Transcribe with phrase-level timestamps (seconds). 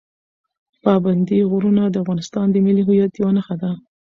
[0.83, 3.71] پابندي غرونه د افغانستان د ملي هویت یوه نښه ده.